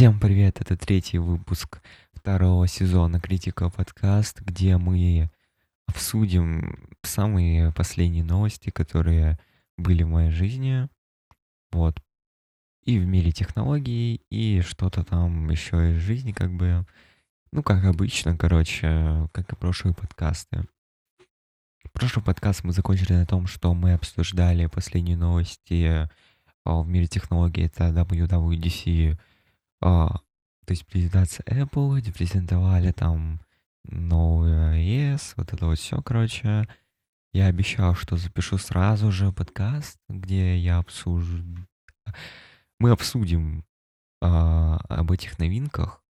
Всем 0.00 0.18
привет, 0.18 0.62
это 0.62 0.78
третий 0.78 1.18
выпуск 1.18 1.82
второго 2.14 2.66
сезона 2.66 3.20
Критика 3.20 3.68
подкаст, 3.68 4.40
где 4.40 4.78
мы 4.78 5.28
обсудим 5.86 6.88
самые 7.02 7.70
последние 7.72 8.24
новости, 8.24 8.70
которые 8.70 9.38
были 9.76 10.02
в 10.02 10.08
моей 10.08 10.30
жизни, 10.30 10.88
вот, 11.70 12.00
и 12.82 12.98
в 12.98 13.04
мире 13.04 13.30
технологий, 13.30 14.22
и 14.30 14.62
что-то 14.62 15.04
там 15.04 15.50
еще 15.50 15.92
из 15.92 15.98
жизни, 15.98 16.32
как 16.32 16.50
бы, 16.50 16.86
ну, 17.52 17.62
как 17.62 17.84
обычно, 17.84 18.38
короче, 18.38 19.28
как 19.32 19.52
и 19.52 19.56
прошлые 19.56 19.94
подкасты. 19.94 20.64
Прошлый 21.92 22.24
подкаст 22.24 22.64
мы 22.64 22.72
закончили 22.72 23.12
на 23.12 23.26
том, 23.26 23.46
что 23.46 23.74
мы 23.74 23.92
обсуждали 23.92 24.64
последние 24.64 25.18
новости 25.18 26.08
а, 26.64 26.80
в 26.80 26.88
мире 26.88 27.06
технологий, 27.06 27.66
это 27.66 27.88
WWDC 27.88 29.18
а, 29.80 30.08
то 30.66 30.72
есть 30.72 30.86
презентация 30.86 31.44
Apple, 31.44 31.98
где 31.98 32.12
презентовали 32.12 32.92
там 32.92 33.40
новый 33.84 34.52
iOS, 34.52 35.34
вот 35.36 35.52
это 35.52 35.66
вот 35.66 35.78
все, 35.78 36.00
короче. 36.02 36.68
Я 37.32 37.46
обещал, 37.46 37.94
что 37.94 38.16
запишу 38.16 38.58
сразу 38.58 39.12
же 39.12 39.32
подкаст, 39.32 39.98
где 40.08 40.56
я 40.56 40.78
обсужу... 40.78 41.44
Мы 42.80 42.90
обсудим 42.90 43.64
а, 44.20 44.78
об 44.88 45.12
этих 45.12 45.38
новинках, 45.38 46.02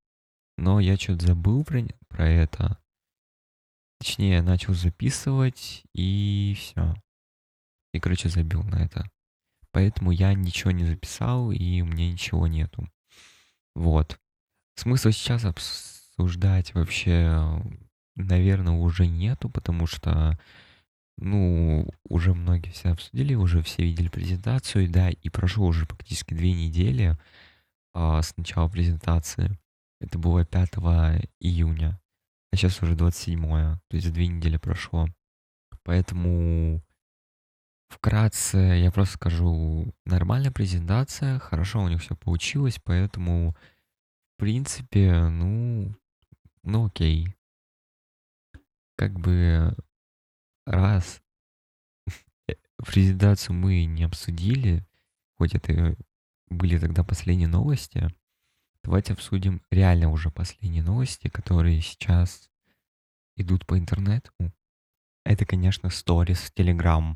но 0.57 0.81
я 0.81 0.97
что-то 0.97 1.27
забыл 1.27 1.65
про, 1.65 1.83
про 2.09 2.29
это. 2.29 2.79
Точнее, 3.99 4.41
начал 4.41 4.73
записывать, 4.73 5.85
и 5.95 6.55
все. 6.59 6.95
И, 7.93 8.01
короче, 8.01 8.29
забил 8.29 8.63
на 8.63 8.77
это. 8.77 9.11
Поэтому 9.73 10.11
я 10.11 10.33
ничего 10.33 10.71
не 10.71 10.85
записал, 10.85 11.53
и 11.53 11.83
у 11.83 11.87
меня 11.87 12.11
ничего 12.11 12.47
нету. 12.47 12.89
Вот. 13.75 14.19
Смысла 14.77 15.13
сейчас 15.13 15.45
обсуждать 15.45 16.75
вообще, 16.75 17.63
наверное, 18.17 18.75
уже 18.75 19.07
нету, 19.07 19.49
потому 19.51 19.87
что, 19.87 20.39
ну, 21.19 21.89
уже 22.09 22.35
многие 22.35 22.71
все 22.71 22.91
обсудили, 22.91 23.35
уже 23.35 23.63
все 23.63 23.83
видели 23.83 24.09
презентацию, 24.09 24.89
да, 24.89 25.11
и 25.11 25.29
прошло 25.29 25.67
уже 25.67 25.87
практически 25.87 26.35
две 26.35 26.53
недели 26.53 27.17
а, 27.95 28.23
с 28.23 28.37
начала 28.37 28.69
презентации. 28.69 29.59
Это 30.01 30.19
было 30.19 30.45
5 30.45 30.71
июня, 31.41 32.01
а 32.53 32.57
сейчас 32.57 32.83
уже 32.83 32.95
27, 32.97 33.43
то 33.43 33.79
есть 33.91 34.13
две 34.13 34.29
недели 34.29 34.57
прошло. 34.57 35.09
Поэтому 35.85 36.83
вкратце 37.91 38.57
я 38.57 38.91
просто 38.91 39.15
скажу, 39.15 39.93
нормальная 40.05 40.51
презентация, 40.51 41.39
хорошо 41.39 41.83
у 41.83 41.89
них 41.89 42.01
все 42.01 42.17
получилось, 42.17 42.81
поэтому 42.83 43.55
принципе, 44.41 45.29
ну, 45.29 45.95
ну 46.63 46.87
окей. 46.87 47.37
Как 48.97 49.21
бы 49.21 49.77
раз 50.65 51.21
презентацию 52.79 53.55
мы 53.55 53.85
не 53.85 54.05
обсудили, 54.05 54.83
хоть 55.37 55.55
это 55.55 55.95
были 56.49 56.79
тогда 56.79 57.05
последние 57.05 57.49
новости, 57.49 58.09
давайте 58.83 59.13
обсудим 59.13 59.61
реально 59.71 60.11
уже 60.11 60.31
последние 60.31 60.83
новости, 60.83 61.29
которые 61.29 61.83
сейчас 61.83 62.51
идут 63.37 63.67
по 63.67 63.79
интернету. 63.79 64.33
Это, 65.27 65.45
конечно, 65.45 65.91
сторис 65.91 66.39
в 66.39 66.55
Telegram. 66.55 67.15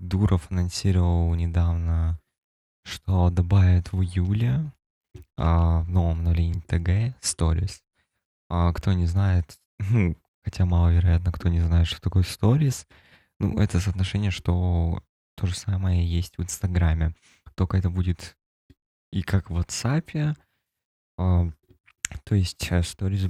Дуров 0.00 0.50
анонсировал 0.50 1.34
недавно, 1.34 2.18
что 2.84 3.30
добавят 3.30 3.92
в 3.92 4.02
июле 4.02 4.72
а, 5.36 5.82
в 5.82 5.90
новом 5.90 6.20
обновлении 6.20 6.60
ТГ 6.60 7.14
Stories. 7.20 7.80
А, 8.48 8.72
кто 8.72 8.92
не 8.94 9.06
знает, 9.06 9.58
ну, 9.90 10.16
хотя 10.42 10.64
маловероятно, 10.64 11.32
кто 11.32 11.48
не 11.48 11.60
знает, 11.60 11.86
что 11.86 12.00
такое 12.00 12.22
Stories, 12.22 12.86
ну, 13.38 13.58
это 13.58 13.78
соотношение, 13.78 14.30
что 14.30 15.02
то 15.36 15.46
же 15.46 15.54
самое 15.54 16.06
есть 16.06 16.36
в 16.38 16.42
Инстаграме. 16.42 17.14
Только 17.54 17.76
это 17.76 17.90
будет 17.90 18.36
и 19.12 19.22
как 19.22 19.50
в 19.50 19.58
WhatsApp, 19.58 20.34
а, 21.18 21.50
то 22.24 22.34
есть 22.34 22.66
э, 22.70 22.80
Stories 22.80 23.28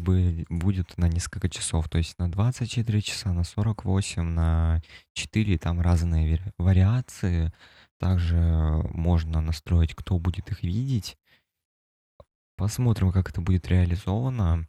будет 0.49 0.97
на 0.99 1.09
несколько 1.09 1.49
часов, 1.49 1.89
то 1.89 1.99
есть 1.99 2.19
на 2.19 2.31
24 2.31 3.03
часа, 3.03 3.33
на 3.33 3.45
48, 3.45 4.23
на 4.23 4.83
4, 5.15 5.59
там 5.59 5.81
разные 5.81 6.41
вариации. 6.59 7.53
Также 7.99 8.37
можно 8.95 9.41
настроить, 9.43 9.95
кто 9.95 10.19
будет 10.19 10.51
их 10.51 10.63
видеть. 10.63 11.19
Посмотрим, 12.57 13.13
как 13.13 13.29
это 13.29 13.41
будет 13.41 13.69
реализовано. 13.69 14.67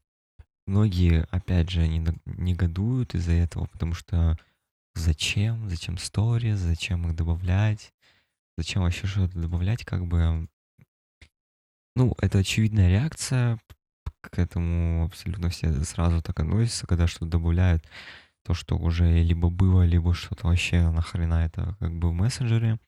Многие, 0.68 1.24
опять 1.32 1.70
же, 1.70 1.88
не 1.88 2.06
негодуют 2.26 3.16
из-за 3.16 3.34
этого, 3.34 3.66
потому 3.66 3.94
что 3.94 4.38
зачем? 4.96 5.70
Зачем 5.70 5.98
сторис? 5.98 6.58
Зачем 6.58 7.08
их 7.08 7.16
добавлять? 7.16 7.94
Зачем 8.58 8.84
вообще 8.84 9.08
что-то 9.08 9.40
добавлять? 9.40 9.86
Как 9.86 10.06
бы, 10.06 10.48
ну, 11.96 12.16
это 12.22 12.40
очевидная 12.40 12.90
реакция. 12.90 13.60
К 14.22 14.40
этому 14.40 15.06
абсолютно 15.06 15.50
все 15.50 15.72
сразу 15.84 16.22
так 16.22 16.40
относятся, 16.40 16.88
когда 16.88 17.08
что-то 17.08 17.26
добавляют. 17.26 17.84
То, 18.44 18.54
что 18.54 18.78
уже 18.78 19.22
либо 19.22 19.50
было, 19.50 19.84
либо 19.84 20.14
что-то 20.14 20.48
вообще 20.48 20.90
нахрена 20.90 21.46
это 21.46 21.76
как 21.80 21.94
бы 21.94 22.10
в 22.10 22.14
мессенджере. 22.14 22.80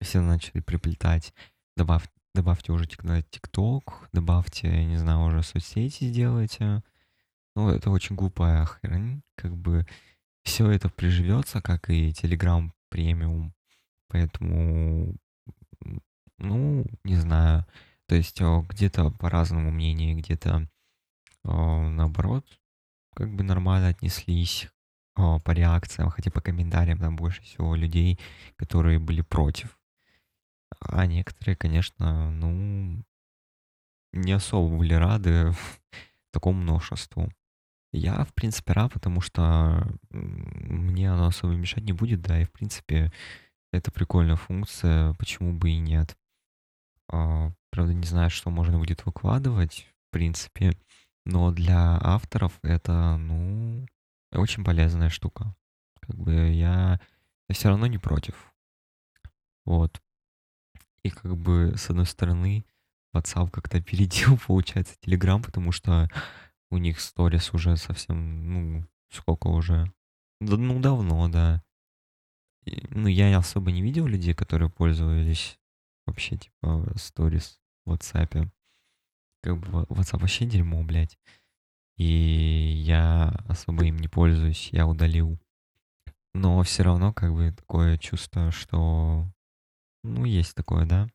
Все 0.00 0.20
начали 0.20 0.60
приплетать. 0.60 1.34
Добавь, 1.76 2.04
Добавьте 2.36 2.70
уже 2.70 2.84
ТикТок, 2.84 4.10
добавьте, 4.12 4.68
я 4.68 4.84
не 4.84 4.98
знаю, 4.98 5.20
уже 5.20 5.42
соцсети 5.42 6.04
сделайте. 6.04 6.82
Ну, 7.54 7.70
это 7.70 7.88
очень 7.88 8.14
глупая 8.14 8.66
хрень. 8.66 9.22
Как 9.36 9.56
бы 9.56 9.86
все 10.42 10.70
это 10.70 10.90
приживется, 10.90 11.62
как 11.62 11.88
и 11.88 12.10
Telegram 12.10 12.70
премиум. 12.90 13.54
Поэтому, 14.08 15.16
ну, 16.36 16.84
не 17.04 17.16
знаю. 17.16 17.64
То 18.06 18.14
есть 18.14 18.40
где-то 18.40 19.10
по-разному 19.10 19.70
мнение, 19.70 20.14
где-то 20.14 20.68
наоборот, 21.42 22.46
как 23.14 23.34
бы 23.34 23.42
нормально 23.42 23.88
отнеслись 23.88 24.68
по 25.14 25.50
реакциям, 25.50 26.10
хотя 26.10 26.30
по 26.30 26.40
комментариям 26.40 26.98
там 26.98 27.16
больше 27.16 27.42
всего 27.42 27.74
людей, 27.74 28.18
которые 28.56 28.98
были 28.98 29.22
против. 29.22 29.78
А 30.80 31.06
некоторые, 31.06 31.56
конечно, 31.56 32.30
ну, 32.30 33.02
не 34.12 34.32
особо 34.32 34.76
были 34.76 34.94
рады 34.94 35.52
такому 36.32 36.60
множеству. 36.60 37.32
Я, 37.92 38.24
в 38.24 38.34
принципе, 38.34 38.72
рад, 38.72 38.92
потому 38.92 39.20
что 39.20 39.88
мне 40.10 41.10
оно 41.10 41.28
особо 41.28 41.54
мешать 41.54 41.84
не 41.84 41.92
будет, 41.92 42.20
да, 42.20 42.40
и, 42.40 42.44
в 42.44 42.52
принципе, 42.52 43.10
это 43.72 43.90
прикольная 43.90 44.36
функция, 44.36 45.14
почему 45.14 45.54
бы 45.54 45.70
и 45.70 45.78
нет. 45.78 46.16
Правда, 47.76 47.92
не 47.92 48.06
знаю, 48.06 48.30
что 48.30 48.48
можно 48.48 48.78
будет 48.78 49.04
выкладывать, 49.04 49.86
в 50.08 50.10
принципе, 50.10 50.78
но 51.26 51.50
для 51.50 51.98
авторов 52.02 52.58
это, 52.62 53.18
ну, 53.18 53.86
очень 54.32 54.64
полезная 54.64 55.10
штука. 55.10 55.54
Как 56.00 56.16
бы 56.16 56.32
я, 56.32 56.98
я 57.48 57.54
все 57.54 57.68
равно 57.68 57.86
не 57.86 57.98
против. 57.98 58.50
Вот. 59.66 60.00
И 61.02 61.10
как 61.10 61.36
бы, 61.36 61.74
с 61.76 61.90
одной 61.90 62.06
стороны, 62.06 62.64
WhatsApp 63.14 63.50
как-то 63.50 63.76
опередил, 63.76 64.38
получается, 64.38 64.96
Telegram, 65.02 65.42
потому 65.44 65.70
что 65.70 66.08
у 66.70 66.78
них 66.78 66.98
сторис 66.98 67.52
уже 67.52 67.76
совсем, 67.76 68.54
ну, 68.54 68.86
сколько 69.10 69.48
уже? 69.48 69.92
Да, 70.40 70.56
ну, 70.56 70.80
давно, 70.80 71.28
да. 71.28 71.62
И, 72.64 72.86
ну, 72.88 73.06
я 73.06 73.36
особо 73.36 73.70
не 73.70 73.82
видел 73.82 74.06
людей, 74.06 74.32
которые 74.32 74.70
пользовались 74.70 75.58
вообще, 76.06 76.38
типа, 76.38 76.90
сторис 76.96 77.60
в 77.86 77.92
WhatsApp. 77.92 78.50
Как 79.42 79.58
бы 79.58 79.84
WhatsApp 79.84 80.20
вообще 80.20 80.44
дерьмо, 80.44 80.82
блядь. 80.82 81.18
И 81.96 82.04
я 82.04 83.28
особо 83.48 83.86
им 83.86 83.96
не 83.96 84.08
пользуюсь, 84.08 84.68
я 84.72 84.86
удалил. 84.86 85.38
Но 86.34 86.62
все 86.62 86.82
равно, 86.82 87.14
как 87.14 87.32
бы, 87.32 87.52
такое 87.52 87.96
чувство, 87.96 88.50
что 88.50 89.26
ну, 90.06 90.24
есть 90.24 90.54
такое, 90.54 90.86
да. 90.86 91.08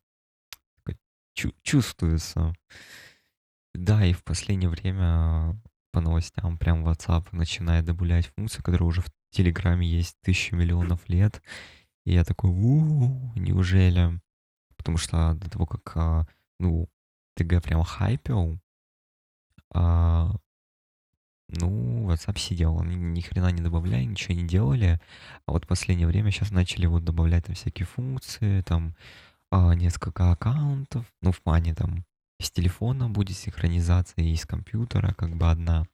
Чу- 1.34 1.54
чувствуется. 1.64 2.54
Да, 3.74 4.06
и 4.06 4.12
в 4.12 4.24
последнее 4.24 4.70
время 4.70 5.58
по 5.92 6.02
новостям 6.02 6.58
прям 6.58 6.86
WhatsApp 6.86 7.28
начинает 7.32 7.86
добавлять 7.86 8.28
функцию, 8.36 8.64
которая 8.64 8.88
уже 8.88 9.02
в 9.02 9.10
Телеграме 9.32 9.88
есть 9.88 10.18
тысячу 10.22 10.58
миллионов 10.58 11.08
лет. 11.08 11.42
И 12.06 12.14
я 12.14 12.26
такой, 12.26 12.50
у 12.50 13.32
неужели? 13.36 14.20
Потому 14.76 14.98
что 14.98 15.36
до 15.36 15.50
того, 15.50 15.66
как, 15.66 15.96
а, 15.96 16.28
ну, 16.62 16.88
ТГ 17.36 17.62
прям 17.62 17.84
хайпил, 17.84 18.60
а, 19.74 20.32
ну, 21.50 22.10
WhatsApp 22.10 22.38
сидел, 22.38 22.80
они 22.80 22.96
ни 22.96 23.22
хрена 23.22 23.52
не 23.52 23.62
добавляли, 23.62 24.04
ничего 24.04 24.36
не 24.36 24.48
делали. 24.48 25.02
А 25.46 25.52
вот 25.52 25.66
в 25.66 25.68
последнее 25.68 26.08
время 26.08 26.32
сейчас 26.32 26.52
начали 26.52 26.86
вот 26.86 27.04
добавлять 27.04 27.46
там 27.46 27.56
всякие 27.56 27.86
функции, 27.86 28.62
там 28.62 28.96
а, 29.50 29.74
несколько 29.74 30.32
аккаунтов, 30.32 31.06
ну, 31.22 31.32
в 31.32 31.42
плане 31.42 31.76
там 31.76 32.06
с 32.40 32.50
телефона 32.52 33.10
будет 33.10 33.38
синхронизация, 33.38 34.24
и 34.24 34.36
с 34.36 34.46
компьютера 34.46 35.14
как 35.14 35.36
бы 35.36 35.50
одна. 35.50 35.86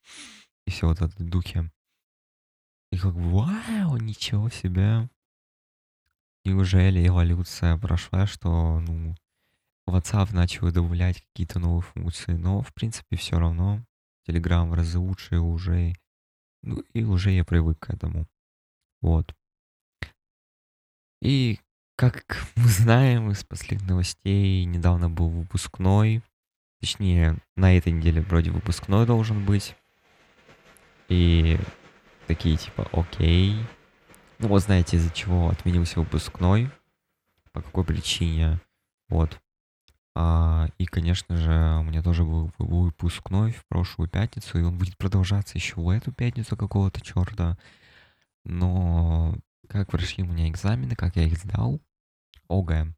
И 0.65 0.71
все 0.71 0.87
вот 0.87 1.01
это 1.01 1.23
духе. 1.23 1.71
И 2.91 2.97
как 2.97 3.13
бы, 3.13 3.29
вау, 3.29 3.97
ничего 3.97 4.49
себе. 4.49 5.09
Неужели 6.45 7.05
эволюция 7.05 7.77
прошла, 7.77 8.25
что, 8.27 8.79
ну, 8.79 9.15
WhatsApp 9.87 10.33
начал 10.33 10.71
добавлять 10.71 11.21
какие-то 11.21 11.59
новые 11.59 11.81
функции, 11.81 12.33
но, 12.33 12.61
в 12.61 12.73
принципе, 12.73 13.15
все 13.15 13.39
равно 13.39 13.83
Telegram 14.27 14.67
в 14.69 14.73
разы 14.73 14.99
лучше 14.99 15.39
уже, 15.39 15.93
ну, 16.61 16.83
и 16.93 17.03
уже 17.03 17.31
я 17.31 17.45
привык 17.45 17.79
к 17.79 17.89
этому. 17.89 18.27
Вот. 19.01 19.33
И, 21.21 21.59
как 21.95 22.45
мы 22.55 22.67
знаем 22.67 23.31
из 23.31 23.43
последних 23.43 23.87
новостей, 23.87 24.65
недавно 24.65 25.09
был 25.09 25.29
выпускной, 25.29 26.21
точнее, 26.81 27.37
на 27.55 27.75
этой 27.77 27.93
неделе 27.93 28.21
вроде 28.21 28.51
выпускной 28.51 29.05
должен 29.05 29.45
быть. 29.45 29.75
И 31.07 31.57
такие 32.27 32.57
типа, 32.57 32.89
окей. 32.91 33.55
Ну 34.39 34.49
вот 34.49 34.61
знаете, 34.61 34.97
из-за 34.97 35.09
чего 35.11 35.49
отменился 35.49 35.99
выпускной, 35.99 36.69
по 37.53 37.61
какой 37.61 37.85
причине, 37.85 38.59
вот. 39.07 39.39
А, 40.19 40.67
и, 40.79 40.85
конечно 40.87 41.37
же, 41.37 41.77
у 41.79 41.83
меня 41.83 42.01
тоже 42.01 42.23
был 42.23 42.51
выпускной 42.57 43.51
в 43.51 43.63
прошлую 43.67 44.09
пятницу, 44.09 44.57
и 44.57 44.63
он 44.63 44.75
будет 44.75 44.97
продолжаться 44.97 45.59
еще 45.59 45.75
в 45.75 45.87
эту 45.89 46.11
пятницу 46.11 46.57
какого-то 46.57 47.01
черта. 47.01 47.55
Но 48.43 49.37
как 49.67 49.91
прошли 49.91 50.23
у 50.23 50.27
меня 50.27 50.49
экзамены, 50.49 50.95
как 50.95 51.17
я 51.17 51.23
их 51.23 51.37
сдал? 51.37 51.79
ОГЭ. 52.49 52.95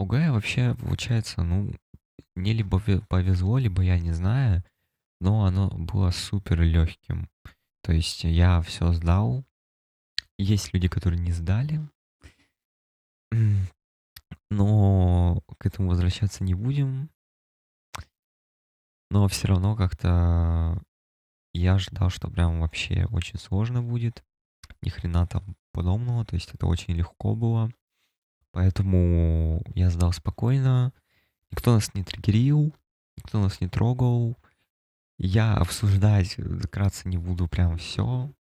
ОГЭ 0.00 0.32
вообще, 0.32 0.74
получается, 0.74 1.44
ну, 1.44 1.72
мне 2.34 2.54
либо 2.54 2.80
повезло, 3.08 3.58
либо 3.58 3.80
я 3.82 4.00
не 4.00 4.10
знаю, 4.10 4.64
но 5.20 5.44
оно 5.44 5.68
было 5.70 6.10
супер 6.10 6.60
легким. 6.60 7.30
То 7.84 7.92
есть 7.92 8.24
я 8.24 8.62
все 8.62 8.92
сдал. 8.92 9.44
Есть 10.38 10.74
люди, 10.74 10.88
которые 10.88 11.20
не 11.20 11.30
сдали. 11.30 11.88
Но 14.50 15.42
к 15.58 15.66
этому 15.66 15.90
возвращаться 15.90 16.44
не 16.44 16.54
будем. 16.54 17.10
Но 19.10 19.28
все 19.28 19.48
равно 19.48 19.76
как-то 19.76 20.82
я 21.52 21.74
ожидал, 21.74 22.10
что 22.10 22.30
прям 22.30 22.60
вообще 22.60 23.06
очень 23.06 23.38
сложно 23.38 23.82
будет. 23.82 24.24
Ни 24.82 24.90
хрена 24.90 25.26
там 25.26 25.56
подобного. 25.72 26.24
То 26.24 26.34
есть 26.34 26.54
это 26.54 26.66
очень 26.66 26.94
легко 26.94 27.34
было. 27.34 27.70
Поэтому 28.52 29.62
я 29.74 29.90
сдал 29.90 30.12
спокойно. 30.12 30.92
Никто 31.50 31.74
нас 31.74 31.94
не 31.94 32.04
триггерил, 32.04 32.74
никто 33.16 33.40
нас 33.40 33.60
не 33.60 33.68
трогал. 33.68 34.36
Я 35.18 35.54
обсуждать 35.54 36.36
вкратце 36.36 37.08
не 37.08 37.18
буду 37.18 37.48
прям 37.48 37.76
все, 37.78 38.32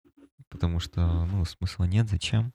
потому 0.49 0.79
что, 0.81 1.25
ну, 1.25 1.45
смысла 1.45 1.85
нет, 1.85 2.09
зачем. 2.09 2.53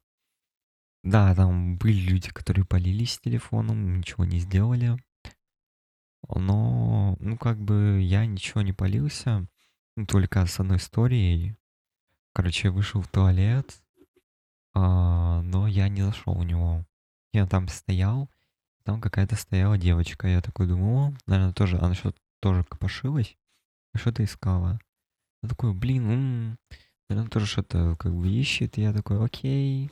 Да, 1.03 1.33
там 1.35 1.77
были 1.77 1.99
люди, 1.99 2.29
которые 2.29 2.65
полились 2.65 3.19
телефоном, 3.19 3.97
ничего 3.97 4.23
не 4.23 4.39
сделали. 4.39 4.97
Но, 6.29 7.17
ну, 7.19 7.37
как 7.37 7.59
бы 7.59 7.99
я 8.01 8.25
ничего 8.25 8.61
не 8.61 8.73
полился, 8.73 9.47
ну, 9.95 10.05
только 10.05 10.45
с 10.45 10.59
одной 10.59 10.77
историей. 10.77 11.55
Короче, 12.33 12.67
я 12.67 12.71
вышел 12.71 13.01
в 13.01 13.07
туалет, 13.07 13.81
а, 14.73 15.41
но 15.41 15.67
я 15.67 15.89
не 15.89 16.03
зашел 16.03 16.35
в 16.35 16.45
него. 16.45 16.85
Я 17.33 17.47
там 17.47 17.67
стоял, 17.67 18.29
там 18.83 19.01
какая-то 19.01 19.35
стояла 19.35 19.77
девочка. 19.77 20.27
Я 20.27 20.41
такой 20.41 20.67
думаю, 20.67 20.95
о, 20.95 21.13
наверное, 21.25 21.53
тоже, 21.53 21.77
она 21.77 21.93
что-то 21.93 22.19
тоже 22.39 22.63
копошилась. 22.63 23.37
Что-то 23.95 24.23
искала. 24.23 24.79
Я 25.43 25.49
такой, 25.49 25.73
блин, 25.73 26.09
м-м, 26.09 26.57
наверное, 27.09 27.29
тоже 27.29 27.45
что-то 27.45 27.95
как 27.97 28.13
бы 28.13 28.29
ищет. 28.29 28.77
И 28.77 28.81
я 28.81 28.93
такой, 28.93 29.23
окей. 29.23 29.91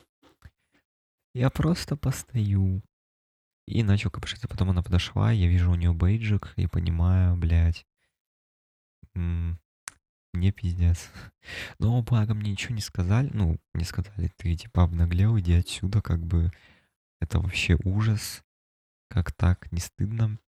Я 1.34 1.50
просто 1.50 1.96
постою. 1.96 2.82
И 3.66 3.82
начал 3.82 4.10
копошиться. 4.10 4.48
Потом 4.48 4.70
она 4.70 4.82
подошла, 4.82 5.30
я 5.30 5.46
вижу 5.46 5.70
у 5.70 5.76
нее 5.76 5.92
бейджик 5.92 6.52
и 6.56 6.66
понимаю, 6.66 7.36
блядь, 7.36 7.86
м- 9.14 9.60
мне 10.32 10.52
пиздец. 10.52 11.08
Но 11.78 12.02
благо 12.02 12.34
мне 12.34 12.52
ничего 12.52 12.74
не 12.74 12.80
сказали. 12.80 13.30
Ну, 13.32 13.58
не 13.74 13.84
сказали, 13.84 14.30
ты 14.36 14.56
типа 14.56 14.84
обнаглел, 14.84 15.38
иди 15.38 15.54
отсюда, 15.54 16.02
как 16.02 16.24
бы 16.24 16.50
это 17.20 17.38
вообще 17.38 17.78
ужас. 17.84 18.42
Как 19.08 19.32
так, 19.32 19.70
не 19.72 19.80
стыдно. 19.80 20.38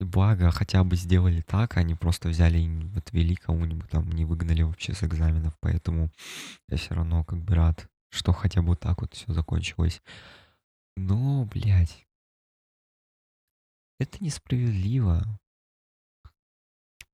Благо 0.00 0.50
хотя 0.50 0.82
бы 0.82 0.96
сделали 0.96 1.42
так, 1.42 1.76
они 1.76 1.94
просто 1.94 2.30
взяли 2.30 2.58
и 2.58 2.96
отвели 2.96 3.34
кому-нибудь 3.36 3.90
там, 3.90 4.10
не 4.10 4.24
выгнали 4.24 4.62
вообще 4.62 4.94
с 4.94 5.02
экзаменов. 5.02 5.54
Поэтому 5.60 6.10
я 6.68 6.78
все 6.78 6.94
равно 6.94 7.22
как 7.24 7.40
бы 7.42 7.54
рад, 7.54 7.89
что 8.10 8.32
хотя 8.32 8.62
бы 8.62 8.76
так 8.76 9.00
вот 9.00 9.14
все 9.14 9.32
закончилось. 9.32 10.02
Но, 10.96 11.46
блядь, 11.46 12.06
это 13.98 14.22
несправедливо. 14.22 15.24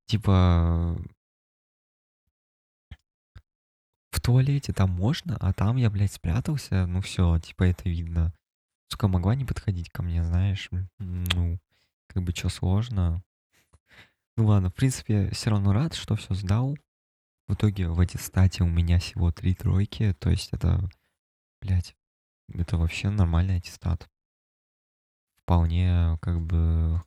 Типа, 0.06 0.96
в 4.10 4.20
туалете 4.20 4.72
там 4.72 4.90
можно, 4.90 5.36
а 5.40 5.52
там 5.52 5.76
я, 5.76 5.90
блядь, 5.90 6.12
спрятался, 6.12 6.86
ну 6.86 7.00
все, 7.00 7.38
типа 7.38 7.64
это 7.64 7.88
видно. 7.88 8.32
Сука, 8.88 9.08
могла 9.08 9.34
не 9.34 9.44
подходить 9.44 9.90
ко 9.90 10.02
мне, 10.02 10.24
знаешь, 10.24 10.68
ну, 10.98 11.60
как 12.06 12.22
бы 12.22 12.32
что 12.32 12.48
сложно. 12.48 13.22
Ну 14.36 14.46
ладно, 14.46 14.70
в 14.70 14.74
принципе, 14.74 15.30
все 15.30 15.50
равно 15.50 15.72
рад, 15.72 15.94
что 15.94 16.14
все 16.14 16.34
сдал. 16.34 16.76
В 17.48 17.54
итоге 17.54 17.88
в 17.88 18.00
аттестате 18.00 18.64
у 18.64 18.68
меня 18.68 18.98
всего 18.98 19.30
три 19.30 19.54
тройки, 19.54 20.14
то 20.18 20.30
есть 20.30 20.52
это, 20.52 20.88
блядь, 21.60 21.96
это 22.48 22.76
вообще 22.76 23.08
нормальный 23.08 23.58
аттестат. 23.58 24.10
Вполне, 25.42 26.18
как 26.20 26.40
бы, 26.40 27.02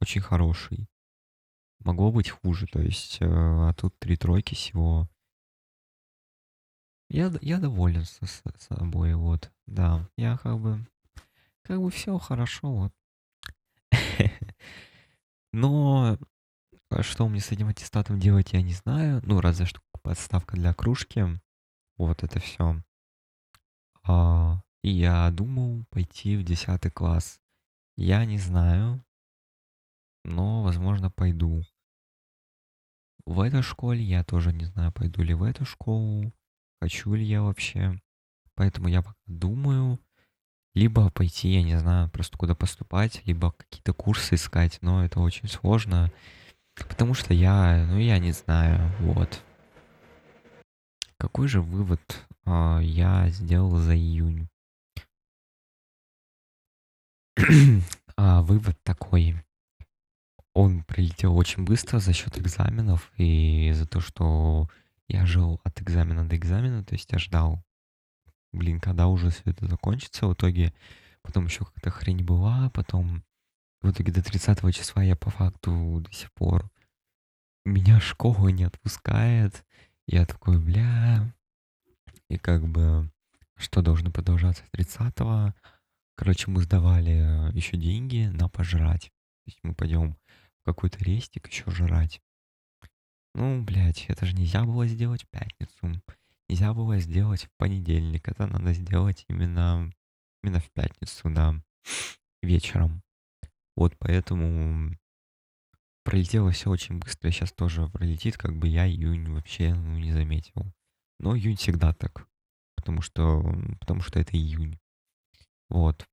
очень 0.00 0.22
хороший. 0.22 0.88
Могло 1.80 2.10
быть 2.10 2.30
хуже, 2.30 2.66
то 2.66 2.80
есть, 2.80 3.18
э, 3.20 3.26
а 3.26 3.74
тут 3.74 3.98
три 3.98 4.16
тройки 4.16 4.54
всего. 4.54 5.10
Я, 7.10 7.30
я 7.42 7.58
доволен 7.58 8.06
со, 8.06 8.26
собой, 8.58 9.14
вот, 9.14 9.52
да. 9.66 10.08
Я 10.16 10.38
как 10.38 10.58
бы, 10.58 10.86
как 11.62 11.80
бы 11.82 11.90
все 11.90 12.16
хорошо, 12.18 12.72
вот. 12.72 12.92
Но 15.52 16.18
что 17.02 17.28
мне 17.28 17.40
с 17.40 17.50
этим 17.50 17.68
аттестатом 17.68 18.18
делать, 18.20 18.52
я 18.52 18.62
не 18.62 18.72
знаю. 18.72 19.20
Ну, 19.24 19.40
разве 19.40 19.66
что 19.66 19.80
подставка 20.02 20.56
для 20.56 20.74
кружки. 20.74 21.24
Вот 21.96 22.22
это 22.22 22.38
все. 22.40 22.82
А, 24.02 24.60
и 24.82 24.90
я 24.90 25.30
думал 25.30 25.84
пойти 25.90 26.36
в 26.36 26.44
10 26.44 26.92
класс. 26.92 27.40
Я 27.96 28.24
не 28.24 28.38
знаю, 28.38 29.02
но, 30.24 30.62
возможно, 30.62 31.10
пойду. 31.10 31.64
В 33.26 33.40
этой 33.40 33.62
школе 33.62 34.02
я 34.02 34.24
тоже 34.24 34.52
не 34.52 34.64
знаю, 34.66 34.92
пойду 34.92 35.22
ли 35.22 35.32
в 35.32 35.42
эту 35.42 35.64
школу, 35.64 36.32
хочу 36.80 37.14
ли 37.14 37.24
я 37.24 37.42
вообще. 37.42 37.98
Поэтому 38.54 38.88
я 38.88 39.00
пока 39.00 39.16
думаю, 39.26 39.98
либо 40.74 41.10
пойти, 41.10 41.48
я 41.48 41.62
не 41.62 41.78
знаю, 41.78 42.10
просто 42.10 42.36
куда 42.36 42.54
поступать, 42.54 43.22
либо 43.24 43.52
какие-то 43.52 43.94
курсы 43.94 44.34
искать, 44.34 44.78
но 44.82 45.04
это 45.04 45.20
очень 45.20 45.48
сложно, 45.48 46.12
потому 46.76 47.14
что 47.14 47.34
я, 47.34 47.86
ну 47.88 47.98
я 47.98 48.18
не 48.18 48.32
знаю, 48.32 48.90
вот. 49.00 49.42
Какой 51.16 51.48
же 51.48 51.60
вывод 51.60 52.00
э, 52.44 52.78
я 52.82 53.28
сделал 53.30 53.76
за 53.76 53.96
июнь? 53.96 54.48
а, 58.16 58.42
вывод 58.42 58.76
такой. 58.82 59.36
Он 60.52 60.84
прилетел 60.84 61.36
очень 61.36 61.64
быстро 61.64 61.98
за 61.98 62.12
счет 62.12 62.38
экзаменов 62.38 63.12
и 63.16 63.72
за 63.72 63.86
то, 63.86 64.00
что 64.00 64.68
я 65.08 65.26
жил 65.26 65.60
от 65.64 65.80
экзамена 65.80 66.28
до 66.28 66.36
экзамена, 66.36 66.84
то 66.84 66.94
есть 66.94 67.10
я 67.12 67.18
ждал 67.18 67.64
блин, 68.54 68.80
когда 68.80 69.08
уже 69.08 69.30
все 69.30 69.42
это 69.44 69.66
закончится, 69.66 70.26
в 70.26 70.34
итоге 70.34 70.72
потом 71.22 71.46
еще 71.46 71.64
какая-то 71.64 71.90
хрень 71.90 72.24
была, 72.24 72.70
потом 72.70 73.24
в 73.84 73.90
итоге 73.90 74.12
до 74.12 74.22
30 74.22 74.74
числа 74.74 75.02
я 75.02 75.14
по 75.14 75.30
факту 75.30 76.00
до 76.00 76.12
сих 76.12 76.32
пор 76.32 76.70
меня 77.64 78.00
школа 78.00 78.48
не 78.48 78.64
отпускает. 78.64 79.64
Я 80.06 80.26
такой, 80.26 80.58
бля, 80.58 81.32
и 82.28 82.36
как 82.36 82.66
бы 82.66 83.10
что 83.56 83.82
должно 83.82 84.10
продолжаться 84.10 84.64
30-го. 84.76 85.54
Короче, 86.16 86.50
мы 86.50 86.62
сдавали 86.62 87.50
еще 87.56 87.76
деньги 87.76 88.30
на 88.32 88.48
пожрать. 88.48 89.12
То 89.44 89.46
есть 89.46 89.60
мы 89.62 89.74
пойдем 89.74 90.16
в 90.62 90.64
какой-то 90.64 91.02
рестик 91.04 91.48
еще 91.48 91.70
жрать. 91.70 92.20
Ну, 93.34 93.62
блядь, 93.62 94.06
это 94.08 94.26
же 94.26 94.34
нельзя 94.34 94.64
было 94.64 94.86
сделать 94.86 95.22
в 95.22 95.28
пятницу 95.28 96.00
нельзя 96.48 96.72
было 96.74 96.98
сделать 96.98 97.44
в 97.44 97.50
понедельник. 97.56 98.28
Это 98.28 98.46
надо 98.46 98.72
сделать 98.72 99.24
именно, 99.28 99.90
именно 100.42 100.60
в 100.60 100.70
пятницу, 100.70 101.30
да, 101.30 101.54
вечером. 102.42 103.03
Вот 103.76 103.96
поэтому 103.98 104.96
пролетело 106.04 106.50
все 106.52 106.70
очень 106.70 106.98
быстро. 106.98 107.30
Сейчас 107.30 107.52
тоже 107.52 107.88
пролетит, 107.88 108.36
как 108.36 108.56
бы 108.56 108.68
я 108.68 108.86
июнь 108.86 109.30
вообще 109.32 109.74
ну, 109.74 109.98
не 109.98 110.12
заметил. 110.12 110.72
Но 111.18 111.36
июнь 111.36 111.56
всегда 111.56 111.92
так, 111.92 112.26
потому 112.76 113.02
что, 113.02 113.42
потому 113.80 114.00
что 114.00 114.20
это 114.20 114.36
июнь. 114.36 114.78
Вот. 115.68 116.06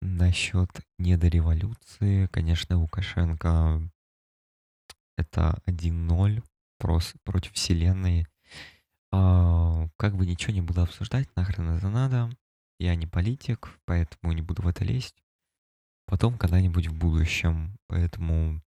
Насчет 0.00 0.68
недореволюции, 0.98 2.26
конечно, 2.26 2.78
Лукашенко 2.78 3.80
это 5.16 5.62
1-0 5.66 6.42
просто 6.78 7.18
против 7.24 7.52
вселенной. 7.52 8.26
А, 9.12 9.88
как 9.96 10.16
бы 10.16 10.26
ничего 10.26 10.52
не 10.52 10.60
буду 10.60 10.82
обсуждать, 10.82 11.28
нахрен 11.36 11.70
это 11.76 11.88
надо. 11.88 12.30
Я 12.78 12.96
не 12.96 13.06
политик, 13.06 13.78
поэтому 13.84 14.32
не 14.32 14.42
буду 14.42 14.62
в 14.62 14.66
это 14.66 14.84
лезть. 14.84 15.22
Потом 16.06 16.38
когда-нибудь 16.38 16.88
в 16.88 16.98
будущем. 16.98 17.76
Поэтому 17.88 18.62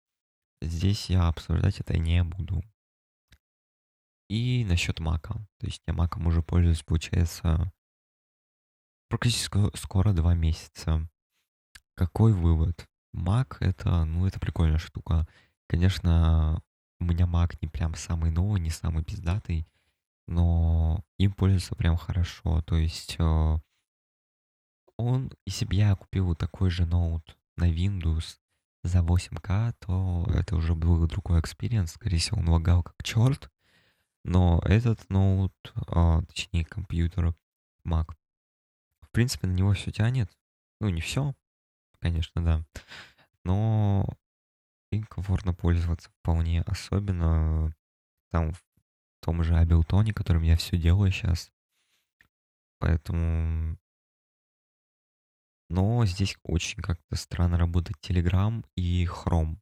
здесь 0.61 1.09
я 1.09 1.27
обсуждать 1.27 1.79
это 1.79 1.97
не 1.97 2.23
буду. 2.23 2.63
И 4.29 4.65
насчет 4.65 4.99
мака. 4.99 5.33
То 5.59 5.67
есть 5.67 5.81
я 5.87 5.93
маком 5.93 6.27
уже 6.27 6.41
пользуюсь, 6.41 6.83
получается, 6.83 7.71
практически 9.09 9.75
скоро 9.77 10.13
два 10.13 10.33
месяца. 10.33 11.07
Какой 11.95 12.33
вывод? 12.33 12.87
Mac 13.13 13.57
это, 13.61 14.03
ну, 14.03 14.25
это 14.25 14.39
прикольная 14.39 14.79
штука. 14.79 15.27
Конечно, 15.67 16.61
у 16.99 17.05
меня 17.05 17.25
Mac 17.25 17.61
не 17.61 17.67
прям 17.67 17.95
самый 17.95 18.31
новый, 18.31 18.59
не 18.59 18.69
самый 18.69 19.03
пиздатый, 19.03 19.67
но 20.27 21.03
им 21.17 21.33
пользуется 21.33 21.75
прям 21.75 21.95
хорошо. 21.97 22.61
То 22.63 22.75
есть 22.75 23.15
э, 23.19 23.59
он, 24.97 25.31
если 25.45 25.65
бы 25.65 25.75
я 25.75 25.95
купил 25.95 26.35
такой 26.35 26.69
же 26.69 26.85
ноут 26.85 27.37
на 27.57 27.71
Windows 27.71 28.37
за 28.83 28.99
8К, 28.99 29.73
то 29.79 30.25
это 30.33 30.55
уже 30.55 30.75
был 30.75 31.05
другой 31.07 31.39
experience. 31.39 31.93
Скорее 31.93 32.17
всего, 32.17 32.39
он 32.39 32.49
лагал 32.49 32.83
как 32.83 32.95
черт. 33.03 33.49
Но 34.23 34.61
этот 34.65 35.07
ноут, 35.09 35.53
а, 35.87 36.21
точнее 36.23 36.65
компьютер, 36.65 37.35
Mac, 37.85 38.13
в 39.01 39.09
принципе, 39.11 39.47
на 39.47 39.53
него 39.53 39.73
все 39.73 39.91
тянет. 39.91 40.35
Ну, 40.79 40.89
не 40.89 41.01
все, 41.01 41.35
конечно, 41.99 42.43
да. 42.43 42.65
Но 43.43 44.07
им 44.91 45.03
комфортно 45.03 45.53
пользоваться 45.53 46.09
вполне. 46.09 46.61
Особенно 46.63 47.73
там 48.31 48.51
в 48.53 48.63
том 49.21 49.43
же 49.43 49.55
Абилтоне, 49.55 50.13
которым 50.13 50.43
я 50.43 50.57
все 50.57 50.77
делаю 50.77 51.11
сейчас. 51.11 51.51
Поэтому... 52.79 53.77
Но 55.69 56.05
здесь 56.05 56.37
очень 56.43 56.81
как-то 56.81 57.15
странно 57.15 57.57
работает 57.57 57.97
Telegram 58.01 58.63
и 58.75 59.05
Chrome. 59.05 59.57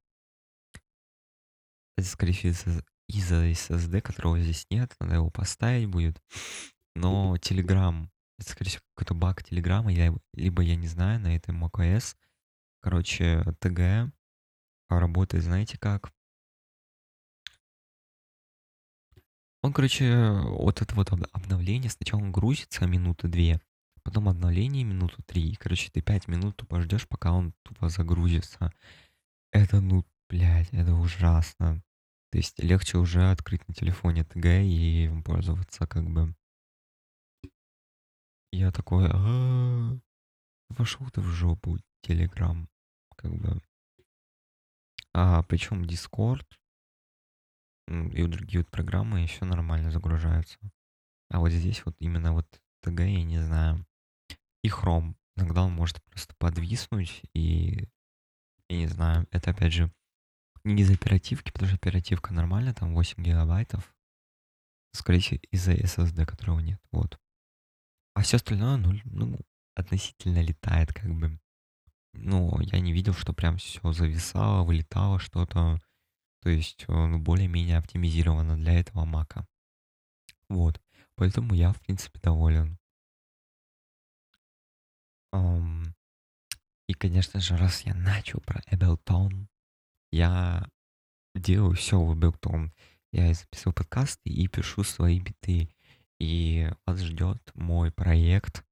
Это, 1.97 2.07
скорее 2.07 2.33
всего, 2.33 2.81
из-за 3.07 3.45
SSD, 3.45 4.01
которого 4.01 4.39
здесь 4.39 4.65
нет, 4.69 4.95
надо 4.99 5.15
его 5.15 5.29
поставить 5.29 5.87
будет. 5.87 6.21
Но 6.95 7.35
Telegram, 7.37 8.07
это, 8.39 8.51
скорее 8.51 8.71
всего, 8.71 8.83
какой-то 8.95 9.13
баг 9.13 9.41
Telegram, 9.43 9.91
я, 9.91 10.13
либо 10.33 10.61
я 10.63 10.75
не 10.75 10.87
знаю, 10.87 11.19
на 11.19 11.35
этой 11.35 11.53
macOS. 11.55 12.15
Короче, 12.81 13.43
TG 13.61 14.11
работает, 14.89 15.43
знаете 15.43 15.77
как? 15.77 16.11
Он, 19.61 19.71
короче, 19.71 20.33
вот 20.41 20.81
это 20.81 20.93
вот 20.93 21.11
обновление, 21.31 21.89
сначала 21.89 22.19
он 22.19 22.33
грузится 22.33 22.85
минуты 22.85 23.29
две, 23.29 23.61
потом 24.03 24.29
обновление 24.29 24.83
минуту 24.83 25.21
три. 25.23 25.55
Короче, 25.55 25.89
ты 25.91 26.01
пять 26.01 26.27
минут 26.27 26.57
тупо 26.57 26.81
ждешь, 26.81 27.07
пока 27.07 27.31
он 27.33 27.53
тупо 27.63 27.89
загрузится. 27.89 28.71
Это, 29.51 29.81
ну, 29.81 30.05
блядь, 30.29 30.73
это 30.73 30.93
ужасно. 30.93 31.83
То 32.31 32.37
есть 32.37 32.59
легче 32.59 32.97
уже 32.97 33.31
открыть 33.31 33.67
на 33.67 33.73
телефоне 33.73 34.23
ТГ 34.23 34.45
и 34.45 35.05
им 35.05 35.23
пользоваться 35.23 35.85
как 35.87 36.09
бы. 36.09 36.35
Я 38.51 38.71
такой, 38.71 39.09
«А, 39.11 39.97
пошел 40.75 41.09
ты 41.09 41.21
в 41.21 41.27
жопу, 41.27 41.79
Телеграм, 42.01 42.69
как 43.15 43.33
бы. 43.33 43.61
А 45.13 45.43
причем 45.43 45.83
Discord 45.83 46.45
и 47.87 48.25
другие 48.27 48.59
вот 48.59 48.71
программы 48.71 49.21
еще 49.21 49.45
нормально 49.45 49.91
загружаются. 49.91 50.57
А 51.29 51.39
вот 51.39 51.51
здесь 51.51 51.85
вот 51.85 51.95
именно 51.99 52.33
вот 52.33 52.47
ТГ 52.81 52.99
я 52.99 53.23
не 53.23 53.39
знаю. 53.39 53.85
И 54.63 54.69
Chrome. 54.69 55.15
Иногда 55.35 55.63
он 55.63 55.73
может 55.73 56.01
просто 56.05 56.33
подвиснуть 56.37 57.21
и 57.33 57.87
я 58.69 58.77
не 58.79 58.87
знаю, 58.87 59.27
это 59.31 59.51
опять 59.51 59.73
же 59.73 59.93
не 60.63 60.81
из 60.81 60.91
оперативки, 60.91 61.51
потому 61.51 61.69
что 61.69 61.75
оперативка 61.75 62.33
нормальная, 62.33 62.73
там 62.73 62.93
8 62.93 63.21
гигабайтов. 63.21 63.93
Скорее 64.93 65.19
всего, 65.19 65.39
из-за 65.51 65.73
SSD, 65.73 66.25
которого 66.25 66.59
нет. 66.59 66.79
Вот. 66.91 67.19
А 68.15 68.21
все 68.21 68.37
остальное, 68.37 68.77
ну, 68.77 68.93
ну, 69.05 69.39
относительно 69.75 70.41
летает, 70.41 70.93
как 70.93 71.13
бы. 71.13 71.39
Ну, 72.13 72.59
я 72.61 72.79
не 72.79 72.93
видел, 72.93 73.13
что 73.13 73.33
прям 73.33 73.57
все 73.57 73.91
зависало, 73.91 74.63
вылетало 74.63 75.19
что-то. 75.19 75.81
То 76.41 76.49
есть, 76.49 76.85
э, 76.87 76.93
ну, 76.93 77.19
более-менее 77.19 77.77
оптимизировано 77.77 78.55
для 78.55 78.73
этого 78.79 79.05
мака. 79.05 79.47
Вот. 80.47 80.79
Поэтому 81.15 81.55
я, 81.55 81.73
в 81.73 81.81
принципе, 81.81 82.19
доволен. 82.19 82.77
Um, 85.33 85.85
и, 86.87 86.93
конечно 86.93 87.39
же, 87.39 87.57
раз 87.57 87.81
я 87.81 87.95
начал 87.95 88.39
про 88.41 88.61
Ableton, 88.71 89.47
я 90.11 90.69
делаю 91.33 91.75
все 91.75 91.99
в 91.99 92.11
Ableton. 92.15 92.71
Я 93.11 93.33
записываю 93.33 93.73
подкасты 93.73 94.29
и 94.29 94.47
пишу 94.47 94.83
свои 94.83 95.19
биты. 95.19 95.69
И 96.19 96.71
вас 96.85 96.99
ждет 96.99 97.39
мой 97.55 97.91
проект, 97.91 98.63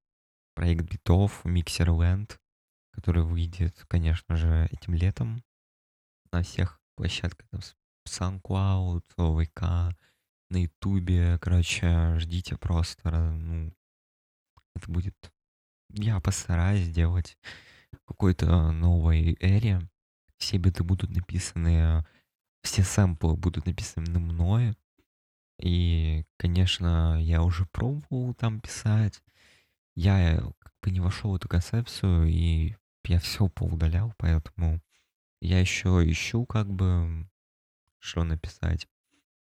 проект 0.54 0.84
битов 0.84 1.44
Mixerland, 1.44 2.38
который 2.92 3.24
выйдет, 3.24 3.84
конечно 3.88 4.36
же, 4.36 4.68
этим 4.70 4.94
летом 4.94 5.42
на 6.32 6.42
всех 6.42 6.80
площадках, 6.96 7.48
там, 7.50 7.60
SoundCloud, 8.08 9.02
ВК, 9.16 9.96
на 10.50 10.56
Ютубе, 10.56 11.38
короче, 11.40 12.18
ждите 12.18 12.56
просто, 12.56 13.10
ну, 13.10 13.74
это 14.74 14.90
будет, 14.90 15.32
я 15.92 16.20
постараюсь 16.20 16.86
сделать 16.86 17.38
какой-то 18.06 18.72
новой 18.72 19.36
эре, 19.40 19.80
все 20.38 20.58
биты 20.58 20.84
будут 20.84 21.10
написаны, 21.10 22.04
все 22.62 22.82
сэмплы 22.82 23.36
будут 23.36 23.66
написаны 23.66 24.18
мной. 24.18 24.74
И, 25.60 26.24
конечно, 26.38 27.18
я 27.20 27.42
уже 27.42 27.66
пробовал 27.66 28.34
там 28.34 28.60
писать. 28.60 29.22
Я 29.94 30.40
как 30.58 30.72
бы 30.82 30.90
не 30.90 31.00
вошел 31.00 31.32
в 31.32 31.36
эту 31.36 31.48
концепцию, 31.48 32.26
и 32.26 32.76
я 33.04 33.20
все 33.20 33.48
поудалял, 33.48 34.14
поэтому 34.16 34.80
я 35.40 35.60
еще 35.60 36.02
ищу, 36.04 36.46
как 36.46 36.72
бы, 36.72 37.28
что 37.98 38.24
написать. 38.24 38.88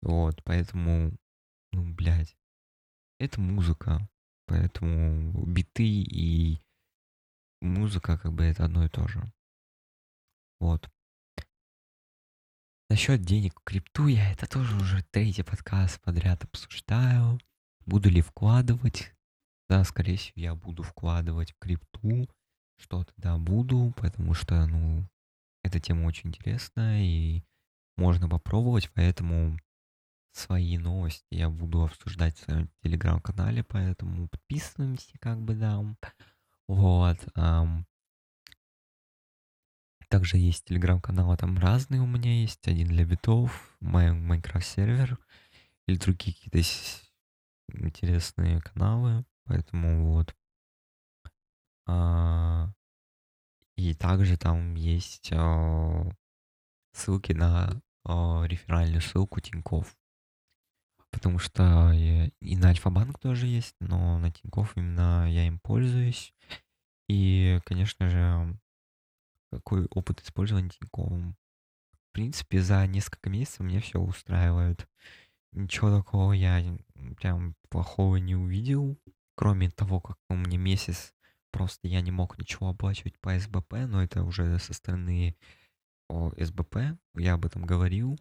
Вот, 0.03 0.43
поэтому, 0.45 1.13
ну, 1.73 1.93
блядь, 1.95 2.37
это 3.19 3.41
музыка. 3.41 4.09
Поэтому 4.51 5.47
биты 5.47 5.85
и 5.85 6.61
музыка, 7.61 8.19
как 8.19 8.33
бы, 8.33 8.43
это 8.43 8.65
одно 8.65 8.85
и 8.85 8.89
то 8.89 9.07
же. 9.07 9.23
Вот. 10.59 10.91
Насчет 12.89 13.23
денег 13.23 13.61
в 13.61 13.63
крипту 13.63 14.09
я 14.09 14.33
это 14.33 14.49
тоже 14.49 14.77
уже 14.77 15.05
третий 15.13 15.45
подкаст 15.45 16.01
подряд 16.01 16.43
обсуждаю. 16.43 17.39
Буду 17.87 18.11
ли 18.11 18.23
вкладывать? 18.23 19.15
Да, 19.69 19.85
скорее 19.85 20.17
всего, 20.17 20.33
я 20.35 20.57
буду 20.57 20.83
вкладывать 20.83 21.53
в 21.53 21.59
крипту. 21.61 22.29
Что-то, 22.81 23.13
да, 23.19 23.39
буду, 23.39 23.95
потому 23.97 24.35
что, 24.35 24.67
ну, 24.67 25.07
эта 25.63 25.79
тема 25.79 26.07
очень 26.07 26.31
интересная 26.31 27.03
и 27.05 27.45
можно 27.97 28.29
попробовать, 28.29 28.91
поэтому 28.95 29.57
свои 30.41 30.79
новости 30.79 31.27
я 31.31 31.49
буду 31.49 31.85
обсуждать 31.85 32.37
в 32.37 32.45
своем 32.45 32.71
телеграм-канале, 32.83 33.65
поэтому 33.65 34.29
подписываемся, 34.29 35.13
как 35.21 35.41
бы, 35.41 35.55
да. 35.55 35.85
Вот. 36.69 37.19
Также 40.11 40.39
есть 40.39 40.65
телеграм-каналы, 40.65 41.37
там 41.37 41.57
разные 41.57 42.01
у 42.01 42.07
меня 42.07 42.41
есть. 42.41 42.67
Один 42.67 42.89
для 42.89 43.05
битов, 43.05 43.77
мой 43.79 44.13
Майнкрафт 44.13 44.67
сервер 44.67 45.19
или 45.87 45.97
другие 45.97 46.35
какие-то 46.35 46.69
интересные 47.73 48.61
каналы. 48.61 49.25
Поэтому 49.45 50.13
вот. 50.13 50.35
А, 51.87 52.73
и 53.77 53.95
также 53.95 54.37
там 54.37 54.75
есть 54.75 55.31
а, 55.33 56.11
ссылки 56.93 57.33
на 57.33 57.81
а, 58.05 58.43
реферальную 58.45 59.01
ссылку 59.01 59.41
Тиньков. 59.41 59.97
Потому 61.11 61.39
что 61.39 61.93
и 61.93 62.57
на 62.57 62.69
Альфа-банк 62.69 63.19
тоже 63.19 63.47
есть, 63.47 63.75
но 63.81 64.19
на 64.19 64.31
Тиньков 64.31 64.77
именно 64.77 65.31
я 65.31 65.47
им 65.47 65.59
пользуюсь. 65.59 66.33
И, 67.09 67.61
конечно 67.65 68.09
же, 68.09 68.57
какой 69.51 69.87
опыт 69.87 70.23
использования 70.23 70.71
Тиньковым? 70.71 71.37
В 71.93 72.13
принципе, 72.13 72.61
за 72.61 72.87
несколько 72.87 73.31
месяцев 73.31 73.61
меня 73.61 73.81
все 73.81 74.01
устраивает. 74.01 74.89
Ничего 75.53 75.97
такого 75.97 76.33
я 76.33 76.63
прям 77.21 77.57
плохого 77.69 78.17
не 78.17 78.37
увидел, 78.37 78.97
кроме 79.35 79.71
того, 79.71 80.01
как 80.01 80.17
у 80.29 80.37
меня 80.37 80.59
месяц 80.59 81.13
просто 81.51 81.89
я 81.89 82.01
не 82.01 82.11
мог 82.11 82.39
ничего 82.39 82.69
оплачивать 82.69 83.19
по 83.21 83.37
СБП, 83.39 83.73
но 83.89 84.03
это 84.03 84.23
уже 84.23 84.59
со 84.59 84.73
стороны 84.73 85.37
о, 86.09 86.31
СБП, 86.37 86.99
я 87.17 87.35
об 87.35 87.47
этом 87.47 87.65
говорил. 87.65 88.19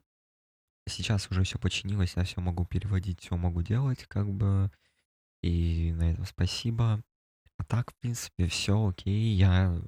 Сейчас 0.90 1.30
уже 1.30 1.44
все 1.44 1.58
починилось, 1.58 2.14
я 2.16 2.24
все 2.24 2.42
могу 2.42 2.66
переводить, 2.66 3.22
все 3.22 3.38
могу 3.38 3.62
делать, 3.62 4.06
как 4.08 4.28
бы, 4.30 4.72
и 5.42 5.94
на 5.94 6.12
этом 6.12 6.26
спасибо. 6.26 7.02
А 7.58 7.64
так, 7.64 7.92
в 7.92 7.96
принципе, 7.96 8.48
все 8.48 8.88
окей, 8.88 9.36
я 9.36 9.82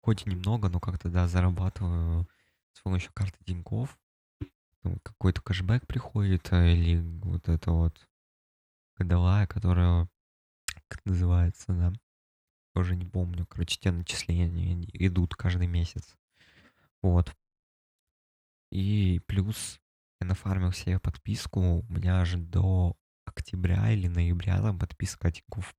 хоть 0.00 0.26
немного, 0.26 0.68
но 0.68 0.80
как-то, 0.80 1.08
да, 1.08 1.26
зарабатываю 1.26 2.28
с 2.72 2.80
помощью 2.80 3.12
карты 3.12 3.38
Тинькофф. 3.44 3.98
Какой-то 5.02 5.40
кэшбэк 5.40 5.86
приходит, 5.86 6.52
а, 6.52 6.66
или 6.66 7.00
вот 7.22 7.48
это 7.48 7.72
вот 7.72 8.06
годовая, 8.96 9.46
которая, 9.46 10.08
как 10.88 11.04
называется, 11.06 11.72
да, 11.72 11.92
уже 12.74 12.96
не 12.96 13.06
помню. 13.06 13.46
Короче, 13.46 13.78
те 13.80 13.90
начисления 13.92 14.86
идут 14.92 15.34
каждый 15.34 15.68
месяц. 15.68 16.16
Вот. 17.00 17.34
И 18.70 19.20
плюс 19.26 19.80
я 20.20 20.26
нафармил 20.26 20.72
себе 20.72 20.98
подписку. 20.98 21.60
У 21.60 21.92
меня 21.92 22.24
же 22.24 22.38
до 22.38 22.96
октября 23.24 23.90
или 23.90 24.08
ноября 24.08 24.58
там 24.58 24.78
подписка 24.78 25.30
Тинькофф 25.30 25.74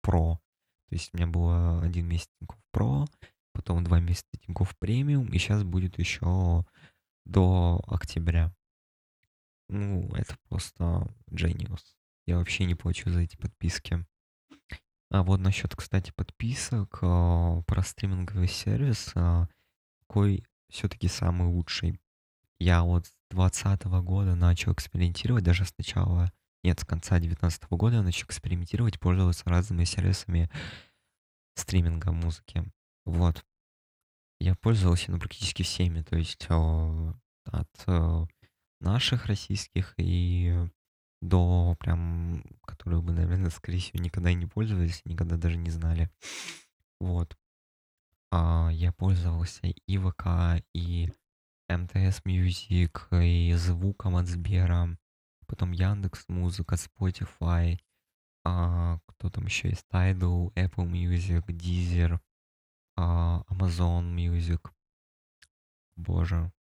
Про. 0.00 0.40
То 0.88 0.94
есть 0.94 1.10
у 1.12 1.16
меня 1.16 1.26
было 1.26 1.82
один 1.82 2.06
месяц 2.06 2.28
Тинькофф 2.38 2.60
Про, 2.70 3.06
потом 3.52 3.84
два 3.84 4.00
месяца 4.00 4.28
Тинькофф 4.40 4.76
Премиум, 4.78 5.26
и 5.26 5.38
сейчас 5.38 5.62
будет 5.62 5.98
еще 5.98 6.64
до 7.24 7.82
октября. 7.86 8.54
Ну, 9.68 10.08
это 10.14 10.36
просто 10.48 11.06
genius. 11.30 11.82
Я 12.26 12.38
вообще 12.38 12.64
не 12.64 12.74
плачу 12.74 13.10
за 13.10 13.20
эти 13.20 13.36
подписки. 13.36 14.04
А 15.10 15.22
вот 15.22 15.40
насчет, 15.40 15.74
кстати, 15.76 16.12
подписок 16.16 16.98
э, 17.02 17.62
про 17.66 17.82
стриминговый 17.82 18.48
сервис, 18.48 19.12
э, 19.14 19.46
какой 20.00 20.44
все-таки 20.68 21.08
самый 21.08 21.48
лучший? 21.48 22.00
Я 22.58 22.82
вот 22.82 23.06
2020 23.34 23.84
года 24.04 24.34
начал 24.34 24.72
экспериментировать, 24.72 25.44
даже 25.44 25.64
сначала, 25.64 26.32
нет, 26.62 26.80
с 26.80 26.84
конца 26.84 27.18
2019 27.18 27.64
года 27.70 28.02
начал 28.02 28.26
экспериментировать, 28.26 29.00
пользоваться 29.00 29.44
разными 29.46 29.84
сервисами 29.84 30.50
стриминга 31.54 32.12
музыки. 32.12 32.64
Вот. 33.04 33.44
Я 34.40 34.54
пользовался 34.56 35.10
ну, 35.10 35.18
практически 35.18 35.62
всеми, 35.62 36.02
то 36.02 36.16
есть 36.16 36.46
э, 36.48 37.12
от 37.44 37.68
э, 37.86 38.26
наших 38.80 39.26
российских 39.26 39.94
и 39.96 40.68
до 41.22 41.76
прям, 41.80 42.44
которые 42.62 43.00
бы, 43.00 43.12
наверное, 43.12 43.50
скорее 43.50 43.78
всего, 43.78 44.02
никогда 44.02 44.32
не 44.32 44.46
пользовались, 44.46 45.02
никогда 45.04 45.36
даже 45.36 45.56
не 45.56 45.70
знали. 45.70 46.10
Вот. 47.00 47.36
А, 48.30 48.68
я 48.72 48.92
пользовался 48.92 49.60
и 49.64 49.98
ВК, 49.98 50.62
и 50.74 51.10
МТС 51.68 52.20
Music, 52.24 53.24
и 53.24 53.52
звуком 53.54 54.16
от 54.16 54.26
Сбера, 54.26 54.98
потом 55.46 55.72
Яндекс 55.72 56.28
Музыка, 56.28 56.76
Spotify, 56.76 57.78
а, 58.44 58.98
кто 59.06 59.30
там 59.30 59.46
еще 59.46 59.68
есть, 59.70 59.86
Tidal, 59.90 60.52
Apple 60.54 60.86
Music, 60.86 61.46
Deezer, 61.46 62.20
а, 62.96 63.42
Amazon 63.48 64.14
Music. 64.14 64.70
Боже, 65.96 66.52